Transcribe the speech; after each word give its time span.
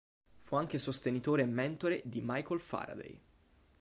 Fu 0.39 0.55
anche 0.55 0.79
sostenitore 0.79 1.43
e 1.43 1.45
mentore 1.45 2.01
di 2.03 2.21
Michael 2.23 2.59
Faraday. 2.59 3.21